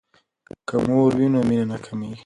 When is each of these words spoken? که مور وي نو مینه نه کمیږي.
که 0.67 0.75
مور 0.87 1.11
وي 1.17 1.27
نو 1.33 1.39
مینه 1.47 1.65
نه 1.71 1.77
کمیږي. 1.85 2.17